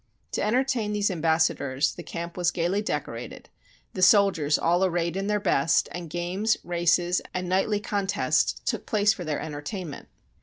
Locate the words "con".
7.79-8.07